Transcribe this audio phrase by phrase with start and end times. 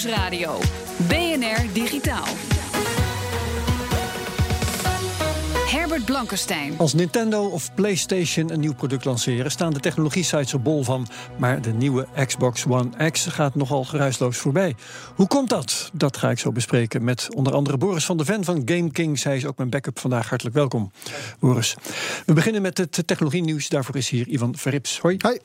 [0.00, 0.58] BNR Nieuwsradio.
[1.08, 2.26] BNR Digitaal.
[5.66, 6.74] Herbert Blankenstein.
[6.78, 11.06] Als Nintendo of PlayStation een nieuw product lanceren, staan de technologie-sites er bol van.
[11.38, 14.74] Maar de nieuwe Xbox One X gaat nogal geruisloos voorbij.
[15.14, 15.90] Hoe komt dat?
[15.92, 19.24] Dat ga ik zo bespreken met onder andere Boris van der Ven van GameKings.
[19.24, 20.28] Hij is ook mijn backup vandaag.
[20.28, 20.90] Hartelijk welkom,
[21.38, 21.76] Boris.
[22.26, 23.68] We beginnen met het technologie-nieuws.
[23.68, 24.98] Daarvoor is hier Ivan Verrips.
[24.98, 25.16] Hoi.
[25.18, 25.38] Hoi.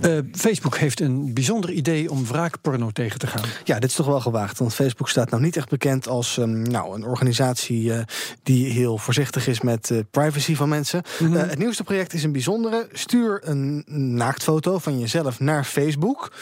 [0.00, 3.42] Uh, Facebook heeft een bijzonder idee om wraakporno tegen te gaan.
[3.64, 4.58] Ja, dit is toch wel gewaagd.
[4.58, 7.98] Want Facebook staat nou niet echt bekend als um, nou, een organisatie uh,
[8.42, 11.02] die heel voorzichtig is met uh, privacy van mensen.
[11.18, 11.36] Mm -hmm.
[11.36, 12.88] het nieuwste project is een bijzondere.
[12.92, 13.84] Stuur een
[14.16, 16.32] naaktfoto van jezelf naar Facebook.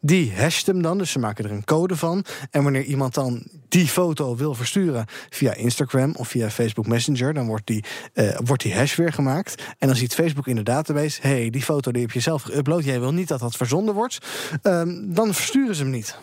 [0.00, 2.24] Die hasht hem dan, dus ze maken er een code van.
[2.50, 7.46] En wanneer iemand dan die foto wil versturen via Instagram of via Facebook Messenger, dan
[7.46, 7.84] wordt die,
[8.44, 9.62] wordt die hash weer gemaakt.
[9.78, 12.84] En dan ziet Facebook in de database: hey, die foto die heb je zelf geüpload.
[12.84, 14.18] Jij wil niet dat dat verzonden wordt,
[14.62, 16.16] um, dan versturen ze hem niet.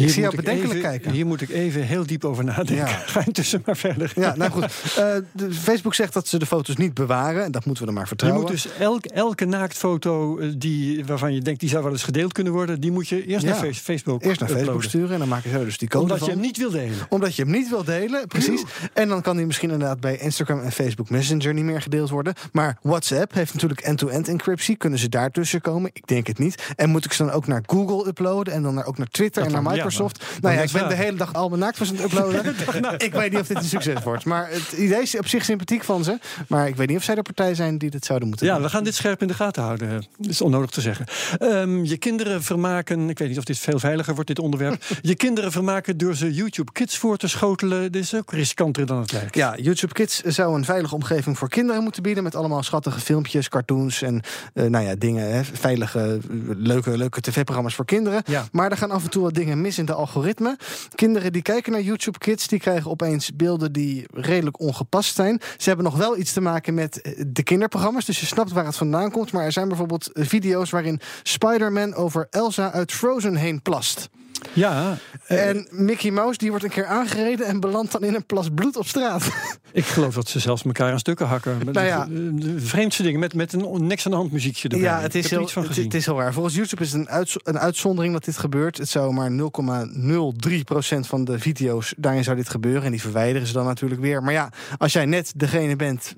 [0.00, 1.10] Hier ik zie jou bedenkelijk even, kijken.
[1.10, 2.74] Hier moet ik even heel diep over nadenken.
[2.76, 2.86] Ja.
[3.06, 4.12] Ga intussen maar verder.
[4.14, 4.62] Ja, nou goed.
[4.64, 7.44] Uh, de Facebook zegt dat ze de foto's niet bewaren.
[7.44, 8.42] En dat moeten we dan maar Je vertrouwen.
[8.42, 12.32] moet dus elk, elke naaktfoto eh, die, waarvan je denkt die zou wel eens gedeeld
[12.32, 13.50] kunnen worden, die moet je eerst Ja.
[13.50, 16.18] naar face- Facebook Eerst naar Facebook sturen en dan maken ze dus die code Omdat
[16.18, 16.26] van.
[16.28, 16.96] je hem niet wil delen.
[17.08, 18.62] Omdat je hem niet wil delen, precies.
[18.92, 22.34] En dan kan die misschien inderdaad bij Instagram en Facebook Messenger niet meer gedeeld worden.
[22.52, 24.76] Maar WhatsApp heeft natuurlijk end-to-end encryptie.
[24.76, 25.90] Kunnen ze daartussen komen?
[25.92, 26.72] Ik denk het niet.
[26.76, 29.42] En moet ik ze dan ook naar Google uploaden en dan naar, ook naar Twitter
[29.42, 30.40] Dat en naar ja, Microsoft?
[30.40, 32.98] nou ja, ik ben de hele dag al mijn naaktfoto's aan het uploaden.
[33.08, 34.24] ik weet niet of dit een succes wordt.
[34.24, 36.18] Maar het idee is op zich sympathiek van ze.
[36.48, 38.62] Maar ik weet niet of zij de partij zijn die dit zouden moeten Ja, doen.
[38.62, 40.06] we gaan dit scherp in de gaten houden.
[40.18, 41.06] Dat is onnodig te zeggen.
[41.38, 44.84] Ehm, je kinderen vermaken, ik weet niet of dit veel veiliger wordt, dit onderwerp.
[45.00, 47.92] je kinderen vermaken door ze YouTube Kids voor te schotelen.
[47.92, 49.34] Dit is ook riskanter dan het lijkt.
[49.34, 52.22] Ja, YouTube Kids zou een veilige omgeving voor kinderen moeten bieden.
[52.22, 54.22] Met allemaal schattige filmpjes, cartoons en
[54.54, 55.32] eh, nou ja, dingen.
[55.34, 56.18] Hè, veilige,
[56.56, 58.22] leuke, leuke tv-programma's voor kinderen.
[58.26, 58.44] Ja.
[58.52, 60.58] Maar er gaan af en toe wat dingen mis in de algoritme.
[60.94, 65.40] Kinderen die kijken naar YouTube Kids, die krijgen opeens beelden die redelijk ongepast zijn.
[65.56, 68.04] Ze hebben nog wel iets te maken met eh, de kinderprogramma's.
[68.04, 69.32] Dus je snapt waar het vandaan komt.
[69.32, 74.08] Maar er zijn bijvoorbeeld eh, video's waarin Spider-Man over Elsa uit Frozen heen plast.
[74.52, 74.96] Ja,
[75.26, 78.48] eh, En Mickey Mouse die wordt een keer aangereden en belandt dan in een plas
[78.54, 79.30] bloed op straat.
[79.72, 81.58] ik geloof dat ze zelfs elkaar aan stukken hakken.
[81.72, 82.06] Nou ja.
[82.32, 84.86] de vreemdste dingen, met, met een niks aan de hand muziekje erbij.
[84.86, 86.32] Ja, het is, heel, van het, is heel raar.
[86.32, 88.78] Volgens YouTube is het een, uitz- een uitzondering dat dit gebeurt.
[88.78, 92.82] Het zou maar 0,03% van de video's daarin zou dit gebeuren.
[92.82, 94.22] En die verwijderen ze dan natuurlijk weer.
[94.22, 96.14] Maar ja, als jij net degene bent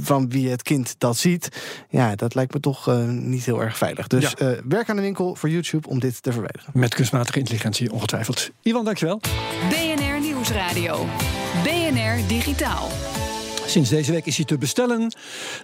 [0.00, 1.48] van wie het kind dat ziet,
[1.88, 4.06] ja, dat lijkt me toch eh, niet heel erg veilig.
[4.06, 4.46] Dus Ja.
[4.46, 6.70] eh, werk aan de winkel voor YouTube om dit te verwijderen.
[6.72, 8.50] Met kunstmatige intelligentie, ongetwijfeld.
[8.62, 9.20] Ivan, dankjewel.
[9.68, 11.06] BNR Nieuwsradio.
[11.64, 12.88] BNR Digitaal.
[13.66, 15.14] Sinds deze week is hij te bestellen.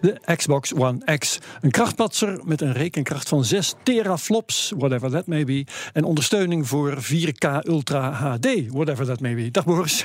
[0.01, 1.39] De Xbox One X.
[1.61, 5.67] Een krachtpatser met een rekenkracht van 6 teraflops, whatever that may be.
[5.93, 9.51] En ondersteuning voor 4K Ultra HD, whatever that may be.
[9.51, 10.05] Dag Boris.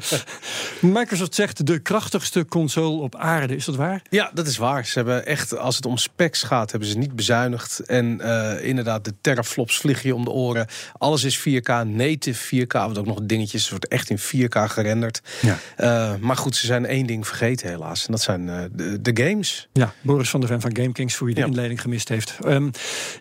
[0.80, 3.56] Microsoft zegt de krachtigste console op aarde.
[3.56, 4.02] Is dat waar?
[4.10, 4.86] Ja, dat is waar.
[4.86, 7.80] Ze hebben echt, als het om specs gaat, hebben ze niet bezuinigd.
[7.80, 10.66] En eh, inderdaad, de teraflops vliegen je om de oren.
[10.98, 12.66] Alles is 4K, native 4K.
[12.66, 15.20] Wat ook nog dingetjes, het wordt echt in 4K gerenderd.
[15.40, 15.58] Ja.
[15.76, 18.06] Eh, maar goed, ze zijn één ding vergeten helaas.
[18.06, 19.68] En dat zijn eh, de, de games.
[19.72, 21.46] Ja, Boris van der Ven van GameKings, voor wie de Ja.
[21.46, 22.38] inleiding gemist heeft.
[22.44, 22.68] Ehm,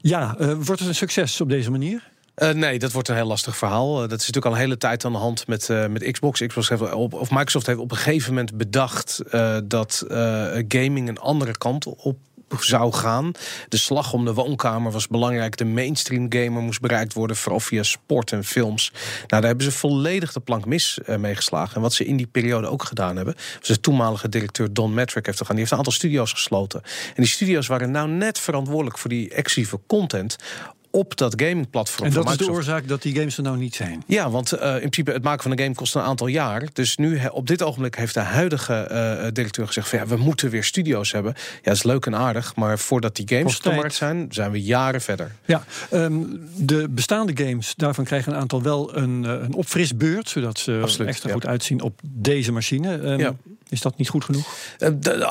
[0.01, 2.09] ja, eh, wordt het een succes op deze manier?
[2.35, 3.93] Eh, nee, dat wordt een heel lastig verhaal.
[3.95, 6.45] Dat is natuurlijk al een hele tijd aan de hand met, eh, met Xbox.
[6.45, 9.21] Xbox heeft op, of Microsoft heeft op een gegeven moment bedacht
[9.63, 10.03] dat
[10.67, 12.17] gaming een andere kant op
[12.59, 13.31] zou gaan.
[13.67, 15.57] De slag om de woonkamer was belangrijk.
[15.57, 18.91] De mainstream gamer moest bereikt worden, vooral via sport en films.
[19.17, 21.75] Nou, daar hebben ze volledig de plank mis eh, mee geslagen.
[21.75, 25.25] En wat ze in die periode ook gedaan hebben, was de toenmalige directeur Don Metric
[25.25, 25.55] heeft gedaan.
[25.55, 26.81] Die heeft een aantal studio's gesloten.
[26.83, 30.35] En die studio's waren nou net verantwoordelijk voor die exclusieve content
[30.91, 34.03] op dat gamingplatform En dat is de oorzaak dat die games er nou niet zijn.
[34.07, 36.63] Ja, want eh, in principe het maken van een game kost een aantal jaar.
[36.73, 40.15] Dus nu he- op dit ogenblik heeft de huidige eh, directeur gezegd: van, ja, we
[40.17, 41.33] moeten weer studio's hebben.
[41.37, 44.51] Ja, dat is leuk en aardig, maar voordat die games op de markt zijn, zijn
[44.51, 45.31] we jaren verder.
[45.45, 46.13] Ja, ehm,
[46.55, 51.07] de bestaande games, daarvan krijgen een aantal wel een, eh, een opfrisbeurt, zodat ze Absoluut,
[51.09, 51.33] extra ja.
[51.33, 52.97] goed uitzien op deze machine.
[52.97, 53.35] Ehm, Ja.
[53.69, 54.55] Is dat niet goed genoeg?
[54.79, 54.89] Uh,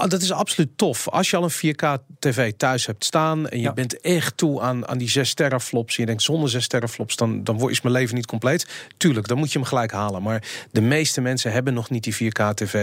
[0.08, 1.08] dat is absoluut tof.
[1.08, 4.98] Als je al een 4K-tv thuis hebt staan en je bent echt toe aan, aan
[4.98, 5.96] die 6 teraflops.
[5.96, 8.66] En je denkt zonder 6 teraflops, dan, dan is mijn leven niet compleet.
[8.96, 10.22] Tuurlijk, dan moet je hem gelijk halen.
[10.22, 12.74] Maar de meeste mensen hebben nog niet die 4K-tv.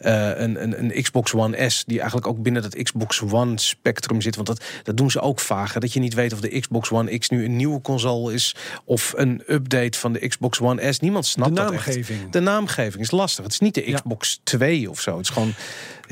[0.00, 4.20] Uh, een, een, een, Xbox One S, die eigenlijk ook binnen dat Xbox One spectrum
[4.20, 4.34] zit.
[4.34, 5.80] Want dat, dat doen ze ook vager.
[5.80, 8.54] Dat je niet weet of de Xbox One X nu een nieuwe console is.
[8.84, 11.00] Of een update van de Xbox One S.
[11.00, 12.06] Niemand snapt de naamgeving.
[12.06, 12.32] dat echt.
[12.32, 13.44] De naamgeving is lastig.
[13.44, 15.16] Het is niet de Xbox 2 of zo.
[15.16, 15.54] Het is gewoon.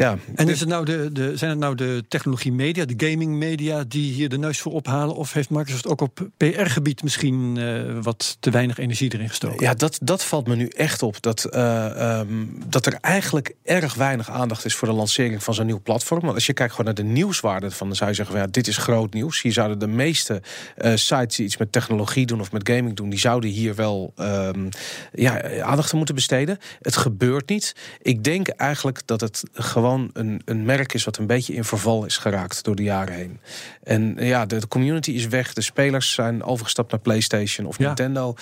[0.01, 0.19] Ja.
[0.35, 3.85] En is het nou de, de, zijn het nou de technologie media, de gaming media,
[3.89, 5.17] die hier de neus voor ophalen?
[5.17, 9.65] Of heeft Microsoft ook op PR-gebied misschien uh, wat te weinig energie erin gestoken?
[9.65, 11.23] Ja, dat, dat valt me nu echt op.
[11.23, 15.67] Dat, uh, um, dat er eigenlijk erg weinig aandacht is voor de lancering van zo'n
[15.67, 16.21] nieuw platform.
[16.21, 18.67] Want als je kijkt gewoon naar de nieuwswaarde van, dan zou je zeggen: ja, dit
[18.67, 19.43] is groot nieuws.
[19.43, 20.43] Hier zouden de meeste
[20.79, 24.13] uh, sites die iets met technologie doen of met gaming doen, die zouden hier wel
[24.17, 24.69] um,
[25.13, 26.59] ja, aandacht aan moeten besteden.
[26.81, 27.75] Het gebeurt niet.
[28.03, 32.05] Ik denk eigenlijk dat het gewoon een, een merk is wat een beetje in verval
[32.05, 33.41] is geraakt door de jaren heen.
[33.83, 35.53] En ja, de, de community is weg.
[35.53, 38.35] De spelers zijn overgestapt naar PlayStation of Nintendo.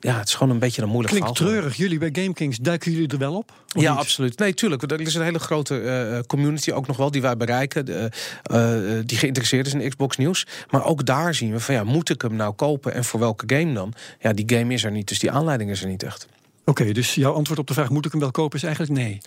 [0.00, 1.52] Ja, het is gewoon een beetje een moeilijk Klinkt verhaal.
[1.52, 1.76] treurig.
[1.76, 3.52] Jullie bij GameKings, duiken jullie er wel op?
[3.66, 4.00] Ja, niet?
[4.00, 4.38] absoluut.
[4.38, 4.82] Nee, tuurlijk.
[4.82, 7.88] Er is een hele grote uh, community ook nog wel die wij bereiken.
[7.88, 10.46] Uh, die geïnteresseerd is in Xbox nieuws.
[10.70, 13.56] Maar ook daar zien we van ja, moet ik hem nou kopen en voor welke
[13.56, 13.92] game dan?
[14.20, 16.26] Ja, die game is er niet, dus die aanleiding is er niet echt.
[16.64, 18.92] Oké, okay, dus jouw antwoord op de vraag moet ik hem wel kopen is eigenlijk
[18.92, 19.20] nee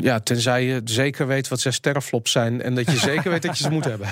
[0.00, 3.58] ja, tenzij je zeker weet wat zes teraflops zijn en dat je zeker weet dat
[3.58, 4.06] je ze moet hebben.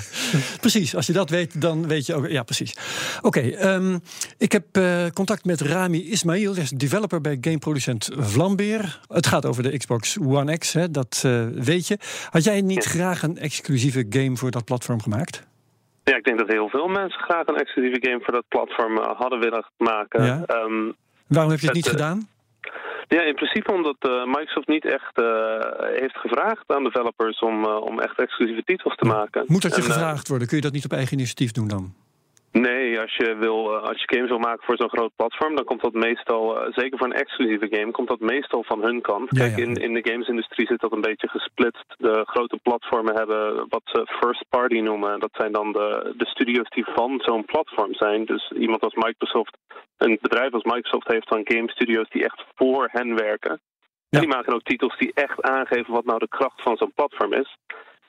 [0.59, 2.27] Precies, als je dat weet, dan weet je ook.
[2.27, 2.75] Ja, precies.
[3.21, 3.99] Oké, okay, um,
[4.37, 8.99] ik heb uh, contact met Rami Ismail, is developer bij gameproducent Vlambeer.
[9.07, 11.97] Het gaat over de Xbox One X, hè, dat uh, weet je.
[12.29, 15.49] Had jij niet graag een exclusieve game voor dat platform gemaakt?
[16.03, 19.19] Ja, ik denk dat heel veel mensen graag een exclusieve game voor dat platform uh,
[19.19, 20.23] hadden willen maken.
[20.23, 20.43] Ja.
[20.47, 20.95] Um,
[21.35, 22.27] Waarom heb je het niet gedaan?
[23.07, 25.25] Ja, in principe omdat uh, Microsoft niet echt uh,
[25.99, 29.43] heeft gevraagd aan developers om, uh, om echt exclusieve titels te maken.
[29.47, 30.47] Moet dat je en, gevraagd worden?
[30.47, 31.93] Kun je dat niet op eigen initiatief doen dan?
[33.01, 35.93] Als je, wil, als je games wil maken voor zo'n groot platform, dan komt dat
[35.93, 39.27] meestal, zeker voor een exclusieve game, komt dat meestal van hun kant.
[39.29, 39.63] Ja, Kijk, ja.
[39.63, 41.85] in, in de gamesindustrie zit dat een beetje gesplitst.
[41.97, 45.19] De grote platformen hebben wat ze first party noemen.
[45.19, 48.25] Dat zijn dan de, de studios die van zo'n platform zijn.
[48.25, 49.57] Dus iemand als Microsoft,
[49.97, 53.59] een bedrijf als Microsoft heeft dan game studios die echt voor hen werken.
[54.09, 54.19] Ja.
[54.19, 57.33] En die maken ook titels die echt aangeven wat nou de kracht van zo'n platform
[57.33, 57.57] is.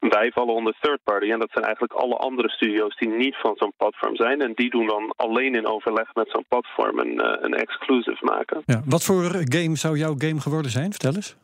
[0.08, 3.56] Wij vallen onder third party en dat zijn eigenlijk alle andere studio's die niet van
[3.56, 4.40] zo'n platform zijn.
[4.40, 8.62] En die doen dan alleen in overleg met zo'n platform een, uh, een exclusive maken.
[8.66, 8.82] Ja.
[8.86, 10.90] Wat voor game zou jouw game geworden zijn?
[10.90, 11.36] Vertel eens.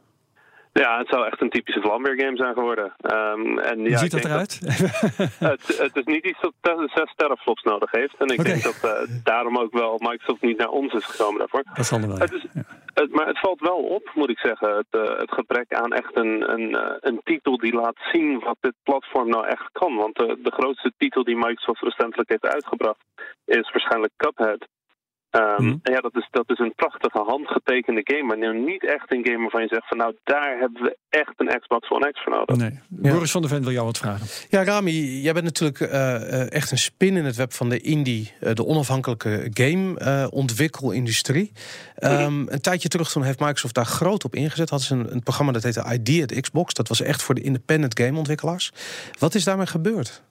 [0.72, 2.84] Ja, het zou echt een typische Vlambeer game zijn geworden.
[2.84, 4.60] Um, en Hoe ja, ziet dat eruit?
[4.60, 8.14] Dat, het, het, is niet iets dat 6 teraflops nodig heeft.
[8.18, 11.62] En ik denk dat uh, daarom ook wel Microsoft niet naar ons is gekomen daarvoor.
[11.74, 12.18] Dat zal wel.
[12.18, 12.62] Het is, ja.
[12.94, 14.76] het, maar het valt wel op, moet ik zeggen.
[14.76, 18.56] Het, uh, het gebrek aan echt een, een, uh, een titel die laat zien wat
[18.60, 19.96] dit platform nou echt kan.
[19.96, 23.04] Want de, de grootste titel die Microsoft recentelijk heeft uitgebracht
[23.44, 24.66] is waarschijnlijk Cuphead.
[25.30, 25.76] Um, Mhm.
[25.82, 29.24] en ja, dat is, dat is een prachtige handgetekende game, maar nu niet echt een
[29.26, 32.32] game waarvan je zegt van nou, daar hebben we echt een Xbox One X voor
[32.32, 32.56] nodig.
[32.56, 32.78] Nee.
[32.88, 34.26] Boris van der Ven wil jou wat vragen.
[34.48, 37.80] Ja, Rami, jij bent natuurlijk uh, uh, echt een spin in het web van de
[37.80, 41.52] indie, uh, de onafhankelijke game-ontwikkelindustrie.
[41.98, 44.70] Um, een tijdje terug toen heeft Microsoft daar groot op ingezet.
[44.70, 46.74] Hadden ze een, een programma dat heette ID at Xbox.
[46.74, 48.72] Dat was echt voor de independent gameontwikkelaars.
[49.18, 50.22] Wat is daarmee gebeurd?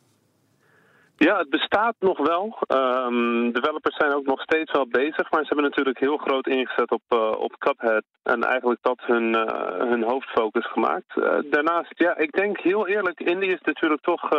[1.19, 2.57] Ja, het bestaat nog wel.
[2.67, 6.91] Um, developers zijn ook nog steeds wel bezig, maar ze hebben natuurlijk heel groot ingezet
[6.91, 8.03] op, uh, op Cuphead.
[8.23, 11.15] En eigenlijk dat hun, uh, hun hoofdfocus gemaakt.
[11.15, 14.29] Uh, daarnaast, ja, ik denk heel eerlijk, indie is natuurlijk toch.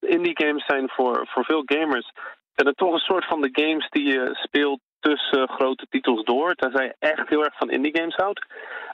[0.00, 2.12] indie games zijn voor, voor veel gamers.
[2.54, 6.54] En het toch een soort van de games die je speelt tussen grote titels door.
[6.54, 8.46] Tenzij je echt heel erg van indie games houdt.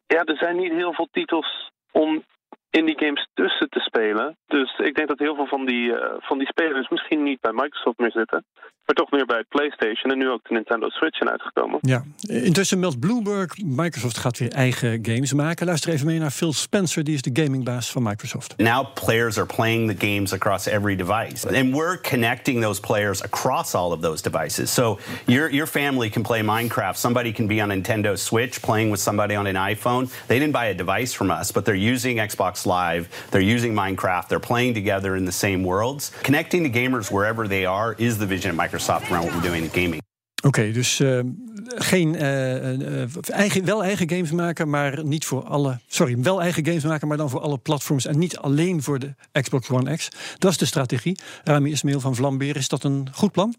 [0.06, 2.24] Ja, er zijn niet heel veel titels om
[2.70, 4.36] indie games tussen te spelen.
[4.46, 7.52] Dus ik denk dat heel veel van die, uh, van die spelers misschien niet bij
[7.52, 8.44] Microsoft meer zitten.
[8.90, 11.78] Maar toch meer bij PlayStation en nu ook de Nintendo Switch zijn uitgekomen.
[11.80, 15.66] Ja, intussen meldt Bloomberg, Microsoft gaat weer eigen games maken.
[15.66, 18.56] Luister even mee naar Phil Spencer, die is de gamingbaas van Microsoft.
[18.56, 21.58] Now players are playing the games across every device.
[21.58, 24.74] And we're connecting those players across all of those devices.
[24.74, 26.96] So your, your family can play Minecraft.
[26.96, 30.08] Somebody can be on Nintendo Switch playing with somebody on an iPhone.
[30.26, 33.08] They didn't buy a device from us, but they're using Xbox Live.
[33.30, 34.28] They're using Minecraft.
[34.28, 36.10] They're playing together in the same worlds.
[36.22, 39.64] Connecting the gamers wherever they are is the vision of Microsoft around what we're doing
[39.64, 40.02] in gaming.
[40.42, 41.20] Oké, dus uh,
[41.64, 45.78] geen, uh, uh, eigen, wel eigen games maken, maar niet voor alle.
[45.86, 49.14] Sorry, wel eigen games maken, maar dan voor alle platforms en niet alleen voor de
[49.32, 50.08] Xbox One X.
[50.38, 51.18] Dat is de strategie.
[51.44, 53.54] Rami Ismail van Vlambeer, is dat een goed plan?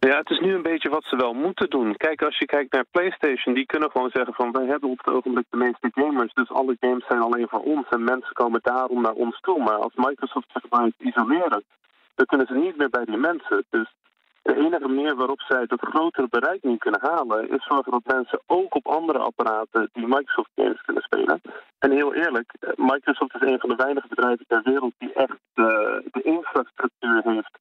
[0.00, 1.96] Ja, het is nu een beetje wat ze wel moeten doen.
[1.96, 5.14] Kijk, als je kijkt naar PlayStation, die kunnen gewoon zeggen van wij hebben op het
[5.14, 9.02] ogenblik de meeste gamers, dus alle games zijn alleen voor ons en mensen komen daarom
[9.02, 9.58] naar ons toe.
[9.62, 11.64] Maar als Microsoft zich maar isoleren,
[12.14, 13.64] dan kunnen ze niet meer bij die mensen.
[13.70, 13.94] Dus
[14.42, 18.40] de enige manier waarop zij dat grotere bereik niet kunnen halen, is zorgen dat mensen
[18.46, 21.40] ook op andere apparaten die Microsoft games kunnen spelen.
[21.78, 25.38] En heel eerlijk, eh, Microsoft is een van de weinige bedrijven ter wereld die echt
[25.54, 27.58] de, de infrastructuur heeft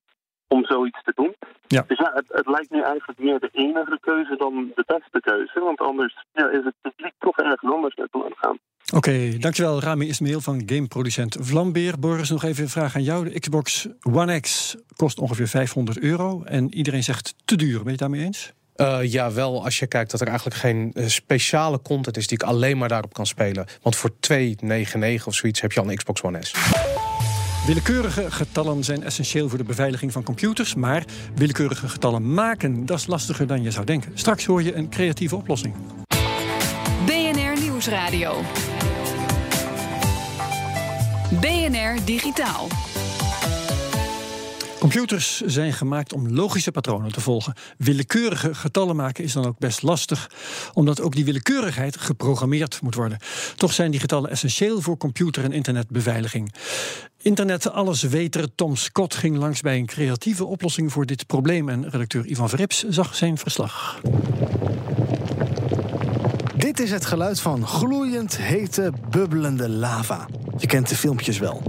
[0.47, 1.35] om zoiets te doen.
[1.67, 1.83] Ja.
[1.87, 5.59] Dus ja, het, het, lijkt nu eigenlijk meer de enige keuze dan de beste keuze.
[5.59, 8.57] Want anders ja, is het publiek toch ergens anders naartoe aan het gaan.
[8.95, 11.99] Oké, dankjewel Rami Ismail van gameproducent Vlambeer.
[11.99, 13.29] Boris, nog even een vraag aan jou.
[13.29, 16.43] De Xbox One X kost ongeveer 500 euro.
[16.43, 17.75] En iedereen zegt te duur.
[17.75, 18.53] Ben je het daarmee eens?
[18.75, 22.37] Uh, ja, wel als je kijkt dat er eigenlijk geen uh, speciale content is die
[22.37, 23.67] ik alleen maar daarop kan spelen.
[23.81, 26.53] Want voor 2,99 of zoiets heb je al een Xbox One S.
[27.67, 31.05] Willekeurige getallen zijn essentieel voor de beveiliging van computers, maar
[31.35, 34.11] willekeurige getallen maken, dat is lastiger dan je zou denken.
[34.13, 35.73] Straks hoor je een creatieve oplossing.
[37.05, 38.41] BNR Nieuwsradio.
[41.39, 42.67] BNR Digitaal.
[44.79, 47.53] Computers zijn gemaakt om logische patronen te volgen.
[47.77, 50.31] Willekeurige getallen maken is dan ook best lastig,
[50.73, 53.17] omdat ook die willekeurigheid geprogrammeerd moet worden.
[53.55, 56.53] Toch zijn die getallen essentieel voor computer- en internetbeveiliging.
[57.21, 62.25] Internet allesweter Tom Scott ging langs bij een creatieve oplossing voor dit probleem en redacteur
[62.25, 64.01] Ivan Verrips zag zijn verslag.
[66.55, 70.25] Dit is het geluid van gloeiend hete, bubbelende lava.
[70.57, 71.63] Je kent de filmpjes wel.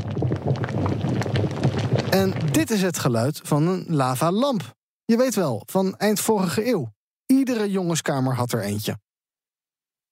[2.10, 4.76] En dit is het geluid van een lavalamp.
[5.04, 6.92] Je weet wel, van eind vorige eeuw.
[7.26, 8.98] Iedere jongenskamer had er eentje.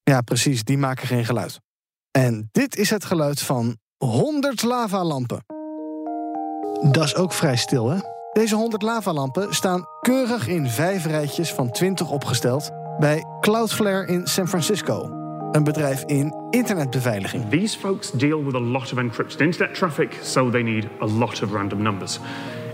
[0.02, 1.60] Ja, precies, die maken geen geluid.
[2.10, 5.44] En dit is het geluid van 100 lavalampen.
[6.90, 7.98] Dat is ook vrij stil, hè?
[8.32, 14.48] Deze 100 lavalampen staan keurig in vijf rijtjes van 20 opgesteld bij Cloudflare in San
[14.48, 15.15] Francisco.
[15.56, 17.48] Een bedrijf in internetbeveiliging.
[17.48, 21.42] These folks deal with a lot of encrypted internet traffic, so they need a lot
[21.42, 22.20] of random numbers.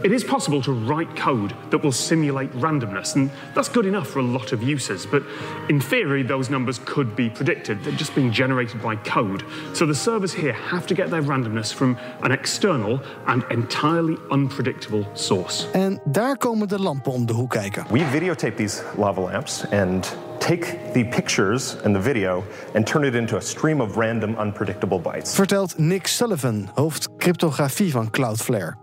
[0.04, 4.18] It is possible to write code that will simulate randomness, and that's good enough for
[4.18, 5.06] a lot of uses.
[5.06, 5.22] But
[5.68, 7.84] in theory, those numbers could be predicted.
[7.84, 9.44] They're just being generated by code.
[9.74, 15.06] So the servers here have to get their randomness from an external and entirely unpredictable
[15.14, 15.66] source.
[15.72, 17.86] En daar komen de lampen om de hoek kijken.
[17.90, 22.44] We videotape these lava lamps and take the pictures and the video
[22.74, 25.34] and turn it into a stream of random unpredictable bytes.
[25.34, 28.81] Vertelt Nick Sullivan, hoofd cryptografie van Cloudflare.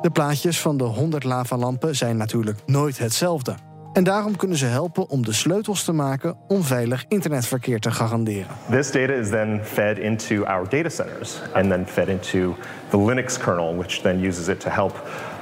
[0.00, 3.54] De plaatjes van de 100 lavalampen zijn natuurlijk nooit hetzelfde.
[3.92, 8.46] En daarom kunnen ze helpen om de sleutels te maken om veilig internetverkeer te garanderen.
[8.70, 12.56] This data is then fed into our data centers and then fed into
[12.88, 14.92] the Linux kernel, which then uses it to help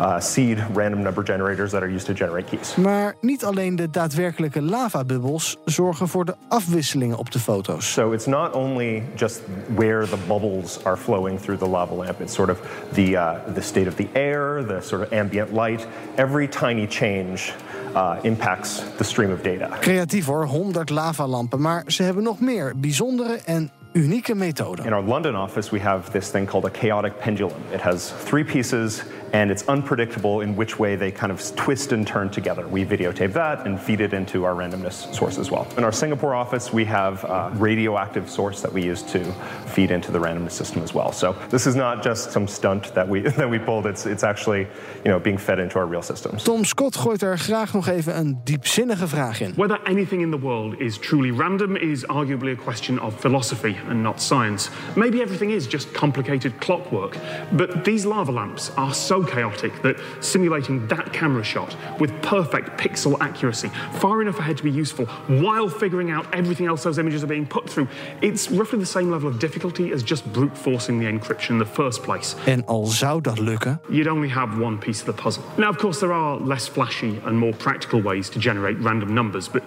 [0.01, 2.77] uh, seed random number generators that are used to generate keys.
[2.77, 7.93] Maar niet alleen de daadwerkelijke lavabubbels zorgen voor de afwisselingen op de foto's.
[7.93, 9.41] So it's not only just
[9.75, 12.61] where the bubbles are flowing through the lava lamp, it's sort of
[12.93, 15.87] the, uh, the state of the air, the sort of ambient light.
[16.15, 17.53] Every tiny change
[17.95, 19.77] uh, impacts the stream of data.
[19.81, 24.85] Creatief hoor, 100 lavalampen, maar ze hebben nog meer bijzondere en unieke methoden.
[24.85, 27.57] In our London office, we have this thing called a chaotic pendulum.
[27.73, 32.07] It has three pieces, and it's unpredictable in which way they kind of twist and
[32.07, 32.67] turn together.
[32.67, 35.67] We videotape that and feed it into our randomness source as well.
[35.77, 39.25] In our Singapore office, we have a radioactive source that we use to
[39.67, 41.13] feed into the randomness system as well.
[41.13, 43.87] So this is not just some stunt that we that we pulled.
[43.87, 44.67] It's it's actually
[45.05, 46.45] you know being fed into our real systems.
[46.45, 49.53] Tom Scott gooit er graag nog even een diepzinnige vraag in.
[49.57, 54.03] Whether anything in the world is truly random is arguably a question of philosophy and
[54.03, 54.71] not science.
[54.95, 57.17] Maybe everything is just complicated clockwork,
[57.51, 63.17] but these lava lamps are so chaotic that simulating that camera shot with perfect pixel
[63.21, 63.69] accuracy,
[64.01, 67.47] far enough ahead to be useful, while figuring out everything else those images are being
[67.47, 67.89] put through,
[68.21, 71.65] it's roughly the same level of difficulty as just brute forcing the encryption in the
[71.67, 72.37] first place.
[72.47, 75.43] En al zou dat lukken, You'd only have one piece of the puzzle.
[75.57, 79.49] Now, of course, there are less flashy and more practical ways to generate random numbers,
[79.49, 79.63] but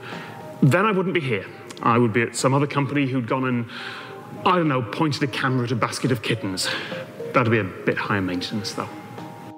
[0.62, 1.46] then I wouldn't be here.
[1.84, 3.66] I would be at some other company who'd gone and,
[4.46, 6.70] I don't know, pointed a camera at a basket of kittens.
[7.34, 8.90] That'd be a bit higher maintenance, though.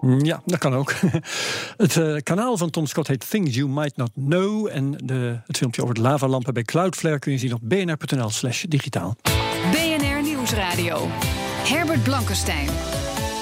[0.03, 0.93] Ja, dat kan ook.
[1.77, 4.67] Het uh, kanaal van Tom Scott heet Things You Might Not Know.
[4.71, 8.63] En de, het filmpje over de lavalampen bij Cloudflare kun je zien op bnr.nl slash
[8.63, 9.15] digitaal.
[9.71, 11.07] BNR Nieuwsradio.
[11.63, 12.69] Herbert Blankenstein.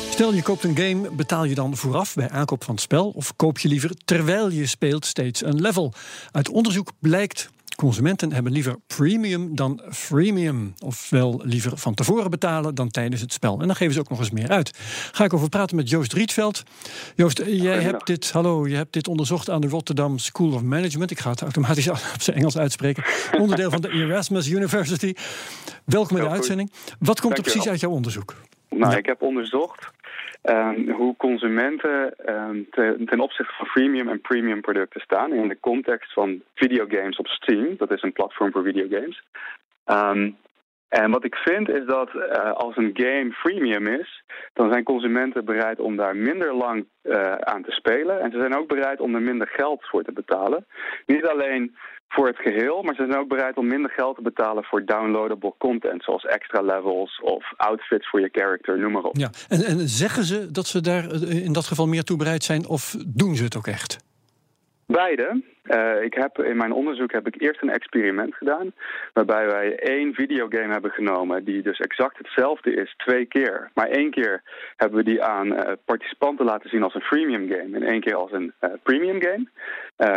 [0.09, 3.09] Stel je koopt een game, betaal je dan vooraf bij aankoop van het spel?
[3.09, 5.93] Of koop je liever terwijl je speelt steeds een level?
[6.31, 7.49] Uit onderzoek blijkt
[7.81, 10.73] consumenten hebben liever premium dan freemium.
[10.79, 13.59] Ofwel liever van tevoren betalen dan tijdens het spel.
[13.59, 14.71] En dan geven ze ook nog eens meer uit.
[15.11, 16.63] Ga ik over praten met Joost Rietveld.
[17.15, 21.11] Joost, jij hebt dit, hallo, je hebt dit onderzocht aan de Rotterdam School of Management.
[21.11, 23.03] Ik ga het automatisch op zijn Engels uitspreken.
[23.39, 25.13] Onderdeel van de Erasmus University.
[25.85, 26.71] Welkom in de uitzending.
[26.99, 28.35] Wat komt er precies uit jouw onderzoek?
[28.69, 29.91] Nou, ik heb onderzocht
[30.43, 35.59] um, hoe consumenten um, te, ten opzichte van freemium en premium producten staan in de
[35.59, 37.77] context van videogames op Steam.
[37.77, 39.23] Dat is een platform voor videogames.
[39.85, 40.37] Um,
[40.89, 45.45] en wat ik vind is dat uh, als een game freemium is, dan zijn consumenten
[45.45, 48.21] bereid om daar minder lang uh, aan te spelen.
[48.21, 50.65] En ze zijn ook bereid om er minder geld voor te betalen.
[51.05, 51.75] Niet alleen
[52.13, 55.53] voor het geheel, maar ze zijn ook bereid om minder geld te betalen voor downloadable
[55.57, 59.17] content, zoals extra levels of outfits voor je character, noem maar op.
[59.17, 62.43] Ja, en, en zeggen ze dat ze daar eh, in dat geval meer toe bereid
[62.43, 64.10] zijn, of doen ze het ook echt?
[64.91, 65.41] Beide.
[65.63, 68.73] Uh, ik heb, in mijn onderzoek heb ik eerst een experiment gedaan.
[69.13, 71.43] Waarbij wij één videogame hebben genomen.
[71.43, 73.71] die dus exact hetzelfde is, twee keer.
[73.73, 74.41] Maar één keer
[74.75, 77.75] hebben we die aan uh, participanten laten zien als een freemium game.
[77.75, 79.47] En één keer als een uh, premium game.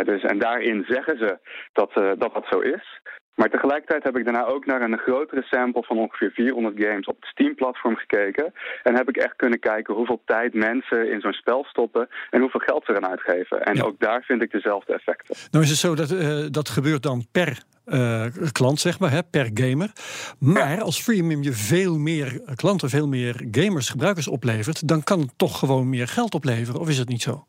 [0.03, 1.37] dus, en daarin zeggen ze
[1.73, 3.01] dat, dat dat zo is.
[3.35, 7.15] Maar tegelijkertijd heb ik daarna ook naar een grotere sample van ongeveer 400 games op
[7.19, 8.53] het Steam-platform gekeken.
[8.83, 12.59] En heb ik echt kunnen kijken hoeveel tijd mensen in zo'n spel stoppen en hoeveel
[12.59, 13.63] geld ze eraan uitgeven.
[13.63, 15.35] En ook daar vind ik dezelfde effecten.
[15.51, 19.23] Nou is het zo dat uh, dat gebeurt dan per uh, klant, zeg maar, hè,
[19.23, 19.91] per gamer.
[20.39, 25.37] Maar als freemium je veel meer klanten, veel meer gamers, gebruikers oplevert, dan kan het
[25.37, 27.45] toch gewoon meer geld opleveren, of is het niet zo?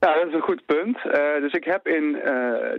[0.00, 0.96] Ja, dat is een goed punt.
[0.96, 2.22] Uh, dus ik heb in uh,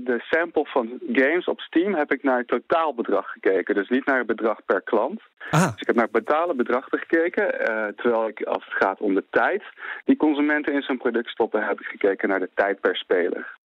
[0.09, 3.75] de sample van games op Steam heb ik naar het totaalbedrag gekeken.
[3.75, 5.21] Dus niet naar het bedrag per klant.
[5.49, 5.71] Aha.
[5.71, 7.43] Dus ik heb naar het betalen bedrag gekeken.
[7.43, 9.63] Uh, terwijl ik, als het gaat om de tijd
[10.05, 13.57] die consumenten in zo'n product stoppen, heb ik gekeken naar de tijd per speler.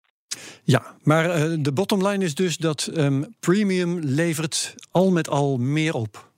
[0.64, 1.24] Ja, maar
[1.58, 6.28] de bottom line is dus dat um, premium levert al met al meer op.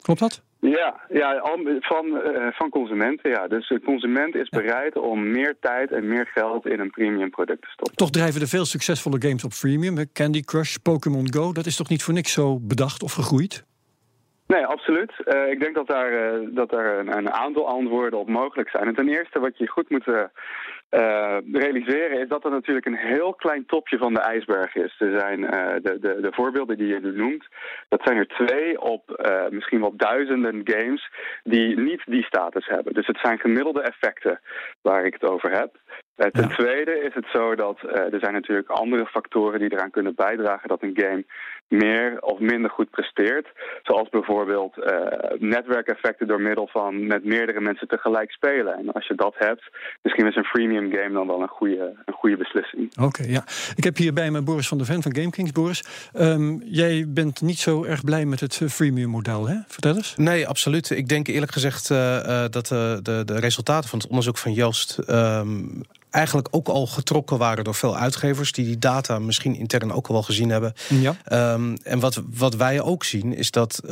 [0.00, 0.42] Klopt dat?
[0.60, 1.40] Ja, ja
[1.80, 3.30] van, uh, van consumenten.
[3.30, 3.48] Ja.
[3.48, 7.62] Dus de consument is bereid om meer tijd en meer geld in een premium product
[7.62, 7.96] te stoppen.
[7.96, 10.12] Toch drijven er veel succesvolle games op freemium.
[10.12, 11.52] Candy Crush, Pokémon Go.
[11.52, 13.64] Dat is toch niet voor niks zo bedacht of gegroeid?
[14.46, 15.12] Nee, absoluut.
[15.24, 18.86] Uh, ik denk dat daar, uh, dat daar een, een, aantal antwoorden op mogelijk zijn.
[18.86, 20.22] En ten eerste, wat je goed moet uh,
[21.52, 24.94] realiseren is dat er natuurlijk een heel klein topje van de ijsberg is.
[24.98, 25.50] Er zijn uh,
[25.82, 27.46] de, de, de, voorbeelden die je nu noemt,
[27.88, 31.10] dat zijn er twee op uh, misschien wel duizenden games
[31.44, 32.94] die niet die status hebben.
[32.94, 34.40] Dus het zijn gemiddelde effecten
[34.82, 35.76] waar ik het over heb.
[36.16, 36.46] Ten ja.
[36.46, 40.82] tweede is het zo dat er zijn natuurlijk andere factoren die eraan kunnen bijdragen dat
[40.82, 41.24] een game
[41.68, 43.46] meer of minder goed presteert.
[43.82, 44.74] Zoals bijvoorbeeld
[45.38, 48.78] netwerkeffecten door middel van met meerdere mensen tegelijk spelen.
[48.78, 49.70] En als je dat hebt,
[50.02, 52.90] misschien is een freemium game dan wel een goede, een goede beslissing.
[52.96, 53.44] Oké, okay, ja.
[53.74, 55.52] Ik heb hier bij me Boris van der Ven van GameKings.
[55.52, 59.56] Boris, um, jij bent niet zo erg blij met het freemium model, hè?
[59.66, 60.16] Vertel eens.
[60.16, 60.90] Nee, absoluut.
[60.90, 61.98] Ik denk eerlijk gezegd uh,
[62.50, 67.38] dat uh, de, de resultaten van het onderzoek van Joost um, eigenlijk ook al getrokken
[67.38, 70.72] waren door veel uitgevers die die data misschien intern ook al wel gezien hebben.
[70.88, 71.52] Ja.
[71.52, 73.90] Um, en wat, wat wij ook zien is dat uh,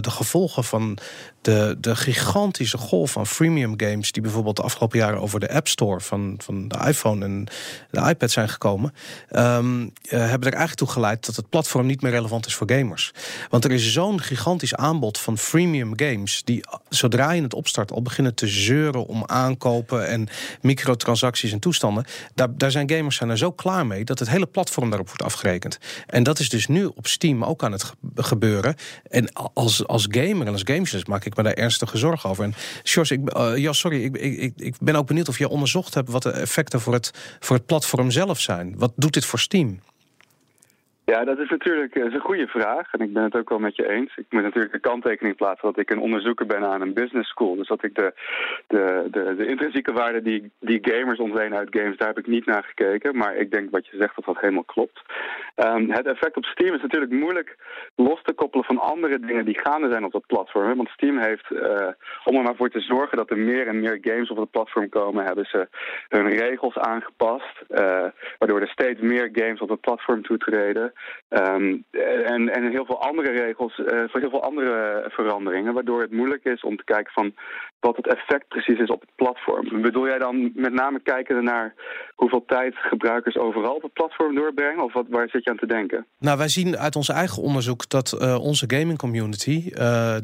[0.00, 0.98] de gevolgen van
[1.40, 5.68] de, de gigantische golf van freemium games die bijvoorbeeld de afgelopen jaren over de App
[5.68, 7.46] Store van, van de iPhone en
[7.90, 8.94] de iPad zijn gekomen,
[9.30, 12.70] um, uh, hebben er eigenlijk toe geleid dat het platform niet meer relevant is voor
[12.70, 13.12] gamers.
[13.50, 18.02] Want er is zo'n gigantisch aanbod van freemium games die zodra je het opstart al
[18.02, 20.28] beginnen te zeuren om aankopen en
[20.60, 22.04] microtransacties en toestanden.
[22.34, 25.22] Daar, daar zijn gamers zijn er zo klaar mee dat het hele platform daarop wordt
[25.22, 25.78] afgerekend.
[26.06, 28.74] En dat is dus nu op Steam ook aan het gebeuren.
[29.10, 32.44] En als, als gamer en als gamejournalist maak ik me daar ernstige zorgen over.
[32.44, 35.94] En Sjors, ik, uh, ja, sorry, ik, ik, ik ben ook benieuwd of je onderzocht
[35.94, 38.74] hebt wat de effecten voor het, voor het platform zelf zijn.
[38.76, 39.80] Wat doet dit voor Steam?
[41.12, 42.92] Ja, dat is natuurlijk is een goede vraag.
[42.92, 44.16] En ik ben het ook wel met je eens.
[44.16, 47.56] Ik moet natuurlijk de kanttekening plaatsen dat ik een onderzoeker ben aan een business school.
[47.56, 48.12] Dus dat ik de,
[48.66, 52.46] de, de, de intrinsieke waarde die, die gamers ontlenen uit games, daar heb ik niet
[52.46, 53.16] naar gekeken.
[53.16, 55.00] Maar ik denk wat je zegt dat dat helemaal klopt.
[55.56, 57.56] Um, het effect op Steam is natuurlijk moeilijk
[57.94, 60.76] los te koppelen van andere dingen die gaande zijn op dat platform.
[60.76, 61.88] Want Steam heeft, uh,
[62.24, 64.88] om er maar voor te zorgen dat er meer en meer games op het platform
[64.88, 65.68] komen, hebben ze
[66.08, 67.62] hun regels aangepast.
[67.68, 68.06] Uh,
[68.38, 70.92] waardoor er steeds meer games op het platform toetreden.
[71.28, 71.84] Um,
[72.24, 76.44] en, en heel veel andere regels, uh, voor heel veel andere veranderingen, waardoor het moeilijk
[76.44, 77.34] is om te kijken van
[77.80, 79.82] wat het effect precies is op het platform.
[79.82, 81.74] Bedoel jij dan met name kijken naar
[82.18, 84.84] hoeveel tijd gebruikers overal op het platform doorbrengen?
[84.84, 86.06] Of wat, waar zit je aan te denken?
[86.18, 89.74] Nou, wij zien uit ons eigen onderzoek dat uh, onze gaming community uh,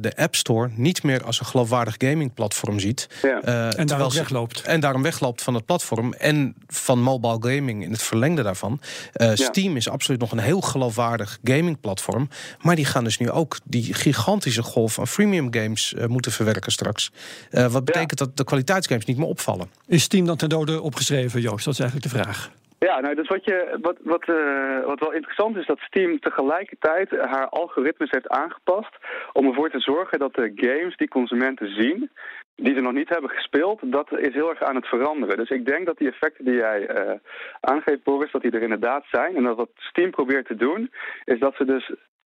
[0.01, 3.09] de App Store niet meer als een geloofwaardig gamingplatform ziet.
[3.23, 3.41] Ja.
[3.45, 4.63] Uh, en daarom wegloopt.
[4.63, 8.81] En daarom wegloopt van het platform en van mobile gaming in het verlengde daarvan.
[9.13, 9.37] Ja.
[9.37, 12.29] Steam is absoluut nog een heel geloofwaardig gamingplatform.
[12.61, 17.13] Maar die gaan dus nu ook die gigantische golf van freemium games moeten verwerken straks.
[17.51, 19.69] wat betekent dat de kwaliteitsgames niet meer opvallen.
[19.87, 21.65] Is Steam dan ten dode opgeschreven, Joost?
[21.65, 22.51] Dat is eigenlijk de vraag.
[22.79, 27.11] Ja, nou, dus wat, je, wat, wat, uh, wat wel interessant is, dat Steam tegelijkertijd
[27.11, 28.97] haar algoritmes heeft aangepast
[29.33, 32.11] om ervoor te zorgen dat de games die consumenten zien,
[32.57, 35.37] die ze nog niet hebben gespeeld, dat is heel erg aan het veranderen.
[35.37, 37.13] Dus ik denk dat die effecten die jij uh,
[37.61, 39.37] aangeeft, Boris, dat die er inderdaad zijn.
[39.37, 40.91] En dat wat Steam probeert te doen,
[41.25, 41.93] is dat ze dus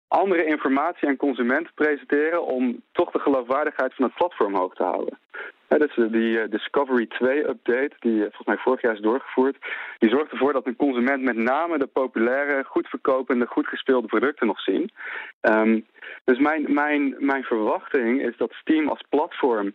[0.09, 5.19] andere informatie aan consumenten presenteren om toch de geloofwaardigheid van het platform hoog te houden.
[5.67, 9.57] dat is die uh, Discovery 2-update, die uh, volgens mij vorig jaar is doorgevoerd.
[9.97, 14.47] Die zorgt ervoor dat een consument met name de populaire, goed verkopende, goed gespeelde producten
[14.47, 14.91] nog zien.
[15.41, 15.85] Um,
[16.23, 19.73] dus mijn, mijn, mijn verwachting is dat Steam als platform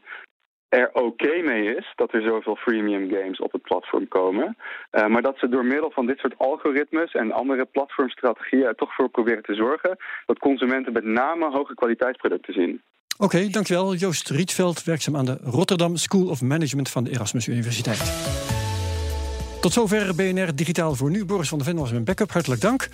[0.80, 4.56] er oké mee is dat er zoveel freemium games op het platform komen.
[4.92, 8.94] Uh, maar dat ze door middel van dit soort algoritmes en andere platformstrategieën er toch
[8.94, 12.82] voor proberen te zorgen dat consumenten met name hoge kwaliteitsproducten zien.
[13.18, 13.94] Oké, dankjewel.
[13.94, 18.63] Joost Rietveld, werkzaam aan de Rotterdam School of Management van de Erasmus Universiteit.
[19.64, 21.24] Tot zover BNR Digitaal voor nu.
[21.24, 22.33] Boris van der Ven was mijn backup.
[22.33, 22.88] Hartelijk dank.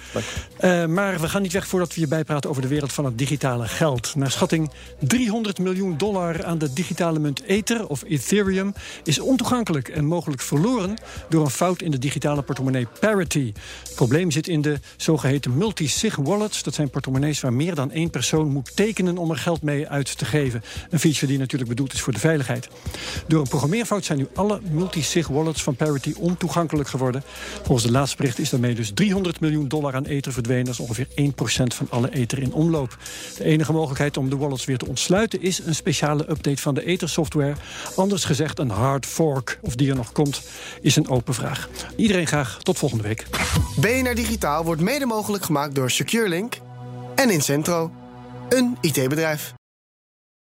[0.61, 3.19] Uh, maar we gaan niet weg voordat we je bijpraten over de wereld van het
[3.19, 4.15] digitale geld.
[4.15, 8.73] Naar schatting 300 miljoen dollar aan de digitale munt Ether of Ethereum
[9.05, 10.95] is ontoegankelijk en mogelijk verloren
[11.29, 13.53] door een fout in de digitale portemonnee Parity.
[13.83, 16.63] Het probleem zit in de zogeheten multi-sig wallets.
[16.63, 20.19] Dat zijn portemonnees waar meer dan één persoon moet tekenen om er geld mee uit
[20.19, 20.63] te geven.
[20.91, 22.69] Een feature die natuurlijk bedoeld is voor de veiligheid.
[23.27, 27.23] Door een programmeerfout zijn nu alle multi-sig wallets van Parity ontoegankelijk geworden.
[27.63, 30.65] Volgens de laatste bericht is daarmee dus 300 miljoen dollar aan ether verdwenen.
[30.65, 32.99] Dat is ongeveer 1% van alle ether in omloop.
[33.37, 36.85] De enige mogelijkheid om de wallets weer te ontsluiten is een speciale update van de
[36.85, 37.55] ether-software.
[37.97, 39.59] Anders gezegd een hard fork.
[39.63, 40.43] Of die er nog komt,
[40.81, 41.69] is een open vraag.
[41.97, 43.27] Iedereen graag tot volgende week.
[43.77, 46.59] BNR Digitaal wordt mede mogelijk gemaakt door SecureLink
[47.15, 47.91] en Incentro,
[48.49, 49.53] een IT-bedrijf.